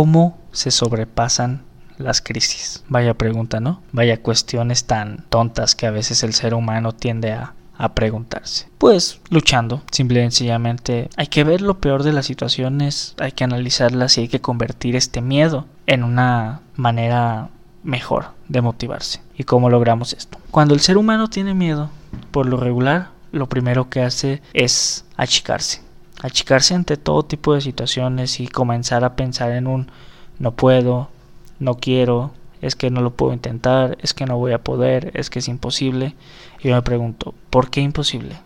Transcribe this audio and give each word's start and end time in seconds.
¿Cómo 0.00 0.38
se 0.50 0.70
sobrepasan 0.70 1.60
las 1.98 2.22
crisis? 2.22 2.82
Vaya 2.88 3.12
pregunta, 3.12 3.60
¿no? 3.60 3.82
Vaya 3.92 4.22
cuestiones 4.22 4.84
tan 4.84 5.26
tontas 5.28 5.74
que 5.74 5.86
a 5.86 5.90
veces 5.90 6.22
el 6.22 6.32
ser 6.32 6.54
humano 6.54 6.92
tiende 6.92 7.32
a, 7.32 7.52
a 7.76 7.92
preguntarse. 7.92 8.66
Pues 8.78 9.20
luchando, 9.28 9.82
simple 9.92 10.20
y 10.20 10.22
sencillamente 10.22 11.10
hay 11.18 11.26
que 11.26 11.44
ver 11.44 11.60
lo 11.60 11.80
peor 11.80 12.02
de 12.02 12.14
las 12.14 12.24
situaciones, 12.24 13.14
hay 13.18 13.32
que 13.32 13.44
analizarlas 13.44 14.16
y 14.16 14.22
hay 14.22 14.28
que 14.28 14.40
convertir 14.40 14.96
este 14.96 15.20
miedo 15.20 15.66
en 15.86 16.02
una 16.02 16.62
manera 16.76 17.50
mejor 17.82 18.28
de 18.48 18.62
motivarse. 18.62 19.20
¿Y 19.36 19.44
cómo 19.44 19.68
logramos 19.68 20.14
esto? 20.14 20.38
Cuando 20.50 20.72
el 20.72 20.80
ser 20.80 20.96
humano 20.96 21.28
tiene 21.28 21.52
miedo, 21.52 21.90
por 22.30 22.46
lo 22.46 22.56
regular, 22.56 23.10
lo 23.32 23.50
primero 23.50 23.90
que 23.90 24.00
hace 24.00 24.40
es 24.54 25.04
achicarse 25.18 25.82
achicarse 26.22 26.74
ante 26.74 26.96
todo 26.96 27.24
tipo 27.24 27.54
de 27.54 27.60
situaciones 27.60 28.40
y 28.40 28.48
comenzar 28.48 29.04
a 29.04 29.16
pensar 29.16 29.52
en 29.52 29.66
un 29.66 29.90
no 30.38 30.52
puedo, 30.52 31.08
no 31.58 31.76
quiero, 31.76 32.32
es 32.60 32.76
que 32.76 32.90
no 32.90 33.00
lo 33.00 33.10
puedo 33.10 33.32
intentar, 33.32 33.96
es 34.00 34.14
que 34.14 34.26
no 34.26 34.36
voy 34.36 34.52
a 34.52 34.62
poder, 34.62 35.10
es 35.14 35.30
que 35.30 35.38
es 35.38 35.48
imposible. 35.48 36.14
Y 36.62 36.68
yo 36.68 36.74
me 36.74 36.82
pregunto, 36.82 37.34
¿por 37.48 37.70
qué 37.70 37.80
imposible? 37.80 38.36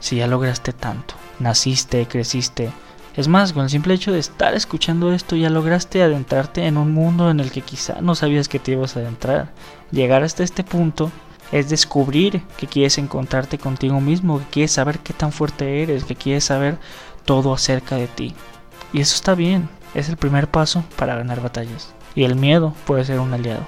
Si 0.00 0.16
ya 0.16 0.26
lograste 0.26 0.72
tanto, 0.72 1.14
naciste, 1.38 2.06
creciste. 2.06 2.70
Es 3.16 3.28
más, 3.28 3.52
con 3.52 3.64
el 3.64 3.70
simple 3.70 3.94
hecho 3.94 4.12
de 4.12 4.20
estar 4.20 4.54
escuchando 4.54 5.12
esto 5.12 5.34
ya 5.34 5.50
lograste 5.50 6.02
adentrarte 6.02 6.66
en 6.66 6.76
un 6.76 6.92
mundo 6.92 7.30
en 7.30 7.40
el 7.40 7.50
que 7.50 7.62
quizá 7.62 8.00
no 8.00 8.14
sabías 8.14 8.48
que 8.48 8.60
te 8.60 8.72
ibas 8.72 8.96
a 8.96 9.00
adentrar. 9.00 9.50
Llegar 9.90 10.22
hasta 10.22 10.44
este 10.44 10.62
punto 10.62 11.10
es 11.50 11.68
descubrir 11.68 12.42
que 12.58 12.66
quieres 12.66 12.96
encontrarte 12.98 13.58
contigo 13.58 14.00
mismo, 14.00 14.38
que 14.38 14.44
quieres 14.44 14.72
saber 14.72 15.00
qué 15.00 15.12
tan 15.14 15.32
fuerte 15.32 15.82
eres, 15.82 16.04
que 16.04 16.14
quieres 16.14 16.44
saber 16.44 16.78
todo 17.28 17.52
acerca 17.52 17.96
de 17.96 18.06
ti. 18.06 18.34
Y 18.90 19.02
eso 19.02 19.14
está 19.14 19.34
bien, 19.34 19.68
es 19.92 20.08
el 20.08 20.16
primer 20.16 20.48
paso 20.48 20.82
para 20.96 21.14
ganar 21.14 21.42
batallas. 21.42 21.92
Y 22.14 22.24
el 22.24 22.36
miedo 22.36 22.72
puede 22.86 23.04
ser 23.04 23.20
un 23.20 23.34
aliado. 23.34 23.60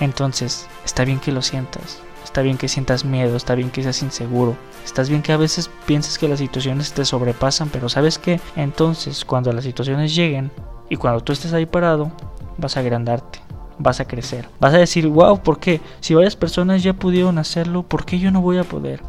Entonces, 0.00 0.66
está 0.86 1.04
bien 1.04 1.20
que 1.20 1.30
lo 1.30 1.42
sientas, 1.42 1.98
está 2.24 2.40
bien 2.40 2.56
que 2.56 2.66
sientas 2.66 3.04
miedo, 3.04 3.36
está 3.36 3.54
bien 3.56 3.68
que 3.68 3.82
seas 3.82 4.02
inseguro, 4.02 4.56
está 4.86 5.02
bien 5.02 5.20
que 5.20 5.32
a 5.32 5.36
veces 5.36 5.68
pienses 5.84 6.16
que 6.16 6.28
las 6.28 6.38
situaciones 6.38 6.94
te 6.94 7.04
sobrepasan, 7.04 7.68
pero 7.68 7.90
sabes 7.90 8.18
que 8.18 8.40
entonces 8.56 9.26
cuando 9.26 9.52
las 9.52 9.64
situaciones 9.64 10.14
lleguen 10.14 10.50
y 10.88 10.96
cuando 10.96 11.20
tú 11.20 11.34
estés 11.34 11.52
ahí 11.52 11.66
parado, 11.66 12.10
vas 12.56 12.78
a 12.78 12.80
agrandarte, 12.80 13.38
vas 13.78 14.00
a 14.00 14.06
crecer, 14.06 14.48
vas 14.60 14.72
a 14.72 14.78
decir, 14.78 15.06
wow, 15.08 15.40
¿por 15.40 15.60
qué? 15.60 15.82
Si 16.00 16.14
varias 16.14 16.36
personas 16.36 16.82
ya 16.82 16.94
pudieron 16.94 17.36
hacerlo, 17.36 17.82
¿por 17.82 18.06
qué 18.06 18.18
yo 18.18 18.30
no 18.30 18.40
voy 18.40 18.56
a 18.56 18.64
poder? 18.64 19.02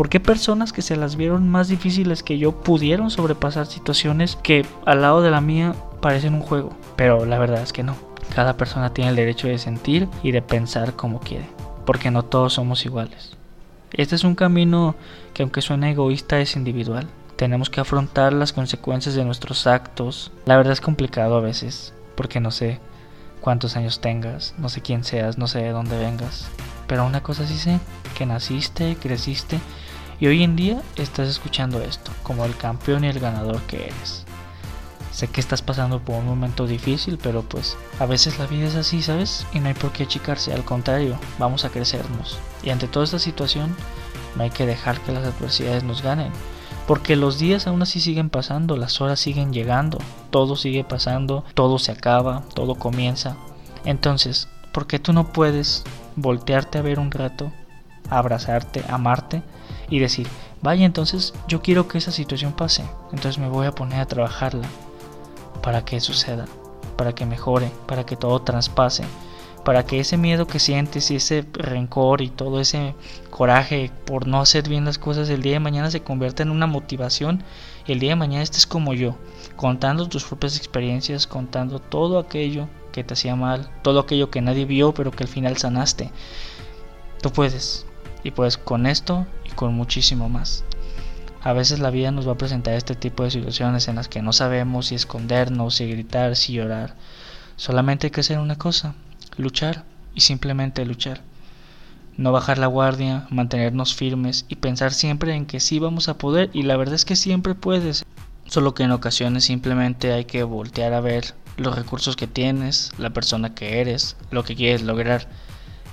¿Por 0.00 0.08
qué 0.08 0.18
personas 0.18 0.72
que 0.72 0.80
se 0.80 0.96
las 0.96 1.16
vieron 1.16 1.50
más 1.50 1.68
difíciles 1.68 2.22
que 2.22 2.38
yo 2.38 2.52
pudieron 2.52 3.10
sobrepasar 3.10 3.66
situaciones 3.66 4.38
que 4.42 4.64
al 4.86 5.02
lado 5.02 5.20
de 5.20 5.30
la 5.30 5.42
mía 5.42 5.74
parecen 6.00 6.32
un 6.32 6.40
juego? 6.40 6.70
Pero 6.96 7.26
la 7.26 7.38
verdad 7.38 7.60
es 7.60 7.74
que 7.74 7.82
no. 7.82 7.96
Cada 8.34 8.56
persona 8.56 8.94
tiene 8.94 9.10
el 9.10 9.16
derecho 9.16 9.46
de 9.46 9.58
sentir 9.58 10.08
y 10.22 10.32
de 10.32 10.40
pensar 10.40 10.94
como 10.94 11.20
quiere, 11.20 11.44
porque 11.84 12.10
no 12.10 12.22
todos 12.22 12.54
somos 12.54 12.86
iguales. 12.86 13.36
Este 13.92 14.14
es 14.14 14.24
un 14.24 14.36
camino 14.36 14.94
que 15.34 15.42
aunque 15.42 15.60
suene 15.60 15.90
egoísta 15.90 16.40
es 16.40 16.56
individual. 16.56 17.06
Tenemos 17.36 17.68
que 17.68 17.82
afrontar 17.82 18.32
las 18.32 18.54
consecuencias 18.54 19.14
de 19.14 19.26
nuestros 19.26 19.66
actos. 19.66 20.32
La 20.46 20.56
verdad 20.56 20.72
es 20.72 20.80
complicado 20.80 21.36
a 21.36 21.42
veces, 21.42 21.92
porque 22.14 22.40
no 22.40 22.52
sé 22.52 22.80
cuántos 23.42 23.76
años 23.76 24.00
tengas, 24.00 24.54
no 24.56 24.70
sé 24.70 24.80
quién 24.80 25.04
seas, 25.04 25.36
no 25.36 25.46
sé 25.46 25.58
de 25.58 25.72
dónde 25.72 25.98
vengas. 25.98 26.48
Pero 26.86 27.04
una 27.04 27.22
cosa 27.22 27.46
sí 27.46 27.58
sé, 27.58 27.80
que 28.16 28.24
naciste, 28.24 28.96
creciste 28.96 29.60
y 30.20 30.26
hoy 30.26 30.42
en 30.42 30.54
día 30.54 30.82
estás 30.96 31.28
escuchando 31.28 31.80
esto, 31.80 32.12
como 32.22 32.44
el 32.44 32.54
campeón 32.56 33.04
y 33.04 33.08
el 33.08 33.18
ganador 33.18 33.60
que 33.62 33.86
eres. 33.86 34.26
Sé 35.10 35.28
que 35.28 35.40
estás 35.40 35.62
pasando 35.62 35.98
por 35.98 36.16
un 36.16 36.26
momento 36.26 36.66
difícil, 36.66 37.18
pero 37.20 37.42
pues 37.42 37.76
a 37.98 38.06
veces 38.06 38.38
la 38.38 38.46
vida 38.46 38.68
es 38.68 38.76
así, 38.76 39.02
¿sabes? 39.02 39.46
Y 39.52 39.60
no 39.60 39.68
hay 39.68 39.74
por 39.74 39.92
qué 39.92 40.04
achicarse, 40.04 40.52
al 40.52 40.64
contrario, 40.64 41.18
vamos 41.38 41.64
a 41.64 41.70
crecernos. 41.70 42.38
Y 42.62 42.70
ante 42.70 42.86
toda 42.86 43.06
esta 43.06 43.18
situación, 43.18 43.74
no 44.36 44.42
hay 44.42 44.50
que 44.50 44.66
dejar 44.66 45.00
que 45.00 45.12
las 45.12 45.24
adversidades 45.24 45.84
nos 45.84 46.02
ganen. 46.02 46.30
Porque 46.86 47.16
los 47.16 47.38
días 47.38 47.66
aún 47.66 47.82
así 47.82 48.00
siguen 48.00 48.30
pasando, 48.30 48.76
las 48.76 49.00
horas 49.00 49.20
siguen 49.20 49.52
llegando, 49.52 49.98
todo 50.30 50.54
sigue 50.54 50.84
pasando, 50.84 51.44
todo 51.54 51.78
se 51.78 51.92
acaba, 51.92 52.42
todo 52.54 52.74
comienza. 52.74 53.36
Entonces, 53.84 54.48
¿por 54.72 54.86
qué 54.86 54.98
tú 54.98 55.12
no 55.12 55.32
puedes 55.32 55.82
voltearte 56.16 56.78
a 56.78 56.82
ver 56.82 56.98
un 56.98 57.10
rato, 57.10 57.50
abrazarte, 58.10 58.84
amarte 58.88 59.42
y 59.90 59.98
decir, 59.98 60.26
vaya, 60.62 60.86
entonces 60.86 61.34
yo 61.48 61.60
quiero 61.60 61.88
que 61.88 61.98
esa 61.98 62.12
situación 62.12 62.52
pase, 62.52 62.84
entonces 63.12 63.38
me 63.38 63.48
voy 63.48 63.66
a 63.66 63.72
poner 63.72 64.00
a 64.00 64.06
trabajarla 64.06 64.68
para 65.62 65.84
que 65.84 66.00
suceda, 66.00 66.46
para 66.96 67.14
que 67.14 67.26
mejore, 67.26 67.70
para 67.86 68.06
que 68.06 68.16
todo 68.16 68.40
traspase, 68.40 69.04
para 69.64 69.84
que 69.84 70.00
ese 70.00 70.16
miedo 70.16 70.46
que 70.46 70.58
sientes 70.58 71.10
y 71.10 71.16
ese 71.16 71.44
rencor 71.52 72.22
y 72.22 72.30
todo 72.30 72.60
ese 72.60 72.94
coraje 73.30 73.90
por 74.06 74.26
no 74.26 74.40
hacer 74.40 74.68
bien 74.68 74.84
las 74.84 74.98
cosas 74.98 75.28
el 75.28 75.42
día 75.42 75.54
de 75.54 75.60
mañana 75.60 75.90
se 75.90 76.02
convierta 76.02 76.42
en 76.42 76.50
una 76.50 76.66
motivación 76.66 77.42
y 77.86 77.92
el 77.92 78.00
día 78.00 78.10
de 78.10 78.16
mañana 78.16 78.42
estés 78.42 78.66
como 78.66 78.94
yo, 78.94 79.16
contando 79.56 80.08
tus 80.08 80.24
propias 80.24 80.56
experiencias, 80.56 81.26
contando 81.26 81.78
todo 81.78 82.18
aquello 82.18 82.68
que 82.92 83.04
te 83.04 83.14
hacía 83.14 83.36
mal, 83.36 83.70
todo 83.82 84.00
aquello 84.00 84.30
que 84.30 84.40
nadie 84.40 84.64
vio 84.64 84.94
pero 84.94 85.10
que 85.10 85.24
al 85.24 85.28
final 85.28 85.56
sanaste. 85.56 86.10
Tú 87.20 87.30
puedes, 87.30 87.84
y 88.22 88.30
pues 88.30 88.56
con 88.56 88.86
esto 88.86 89.26
con 89.50 89.74
muchísimo 89.74 90.28
más. 90.28 90.64
A 91.42 91.54
veces 91.54 91.78
la 91.78 91.90
vida 91.90 92.10
nos 92.10 92.28
va 92.28 92.32
a 92.32 92.38
presentar 92.38 92.74
este 92.74 92.94
tipo 92.94 93.24
de 93.24 93.30
situaciones 93.30 93.88
en 93.88 93.96
las 93.96 94.08
que 94.08 94.20
no 94.20 94.32
sabemos 94.32 94.86
si 94.86 94.94
escondernos, 94.94 95.76
si 95.76 95.86
gritar, 95.90 96.36
si 96.36 96.52
llorar. 96.52 96.96
Solamente 97.56 98.06
hay 98.06 98.10
que 98.10 98.20
hacer 98.20 98.38
una 98.38 98.56
cosa, 98.56 98.94
luchar 99.38 99.84
y 100.14 100.20
simplemente 100.20 100.84
luchar. 100.84 101.22
No 102.18 102.32
bajar 102.32 102.58
la 102.58 102.66
guardia, 102.66 103.26
mantenernos 103.30 103.94
firmes 103.94 104.44
y 104.48 104.56
pensar 104.56 104.92
siempre 104.92 105.34
en 105.34 105.46
que 105.46 105.60
sí 105.60 105.78
vamos 105.78 106.08
a 106.08 106.18
poder 106.18 106.50
y 106.52 106.64
la 106.64 106.76
verdad 106.76 106.94
es 106.94 107.06
que 107.06 107.16
siempre 107.16 107.54
puedes. 107.54 108.04
Solo 108.46 108.74
que 108.74 108.82
en 108.82 108.90
ocasiones 108.90 109.44
simplemente 109.44 110.12
hay 110.12 110.26
que 110.26 110.42
voltear 110.42 110.92
a 110.92 111.00
ver 111.00 111.34
los 111.56 111.74
recursos 111.74 112.16
que 112.16 112.26
tienes, 112.26 112.92
la 112.98 113.10
persona 113.10 113.54
que 113.54 113.80
eres, 113.80 114.16
lo 114.30 114.44
que 114.44 114.56
quieres 114.56 114.82
lograr 114.82 115.28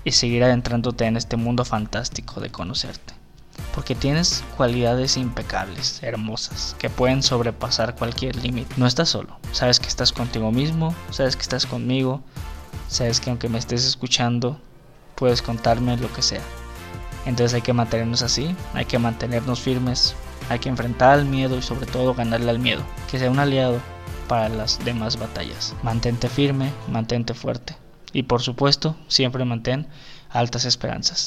y 0.04 0.12
seguir 0.12 0.44
adentrándote 0.44 1.06
en 1.06 1.16
este 1.16 1.38
mundo 1.38 1.64
fantástico 1.64 2.42
de 2.42 2.50
conocerte. 2.50 3.17
Porque 3.74 3.96
tienes 3.96 4.44
cualidades 4.56 5.18
impecables, 5.18 6.02
hermosas, 6.02 6.76
que 6.80 6.90
pueden 6.90 7.22
sobrepasar 7.22 7.96
cualquier 7.96 8.36
límite. 8.36 8.74
No 8.78 8.88
estás 8.88 9.10
solo, 9.10 9.38
sabes 9.52 9.80
que 9.80 9.88
estás 9.88 10.12
contigo 10.12 10.52
mismo, 10.52 10.96
sabes 11.12 11.36
que 11.36 11.44
estás 11.44 11.66
conmigo, 11.66 12.22
sabes 12.88 13.20
que 13.20 13.30
aunque 13.30 13.50
me 13.50 13.60
estés 13.60 13.86
escuchando, 13.86 14.60
puedes 15.16 15.42
contarme 15.42 15.98
lo 15.98 16.12
que 16.14 16.22
sea. 16.22 16.42
Entonces 17.26 17.54
hay 17.54 17.62
que 17.62 17.74
mantenernos 17.74 18.22
así, 18.22 18.56
hay 18.74 18.86
que 18.86 19.00
mantenernos 19.00 19.60
firmes, 19.60 20.16
hay 20.50 20.60
que 20.60 20.70
enfrentar 20.70 21.12
al 21.12 21.26
miedo 21.26 21.58
y 21.58 21.62
sobre 21.62 21.86
todo 21.86 22.14
ganarle 22.14 22.50
al 22.50 22.60
miedo, 22.60 22.82
que 23.12 23.20
sea 23.20 23.30
un 23.30 23.40
aliado 23.40 23.80
para 24.28 24.50
las 24.50 24.80
demás 24.84 25.18
batallas. 25.18 25.76
Mantente 25.84 26.30
firme, 26.30 26.72
mantente 26.88 27.34
fuerte 27.34 27.76
y 28.14 28.24
por 28.24 28.42
supuesto 28.42 28.96
siempre 29.08 29.46
mantén 29.46 29.88
altas 30.30 30.66
esperanzas. 30.66 31.20